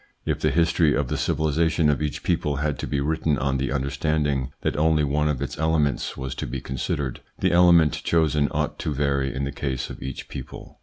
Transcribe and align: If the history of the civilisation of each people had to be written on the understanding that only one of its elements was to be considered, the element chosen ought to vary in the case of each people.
If 0.25 0.39
the 0.39 0.49
history 0.49 0.95
of 0.95 1.09
the 1.09 1.15
civilisation 1.15 1.87
of 1.87 2.01
each 2.01 2.23
people 2.23 2.55
had 2.55 2.79
to 2.79 2.87
be 2.87 2.99
written 2.99 3.37
on 3.37 3.59
the 3.59 3.71
understanding 3.71 4.51
that 4.61 4.75
only 4.75 5.03
one 5.03 5.29
of 5.29 5.43
its 5.43 5.59
elements 5.59 6.17
was 6.17 6.33
to 6.41 6.47
be 6.47 6.59
considered, 6.59 7.21
the 7.37 7.51
element 7.51 7.93
chosen 8.03 8.47
ought 8.49 8.79
to 8.79 8.95
vary 8.95 9.31
in 9.31 9.43
the 9.43 9.51
case 9.51 9.91
of 9.91 10.01
each 10.01 10.27
people. 10.27 10.79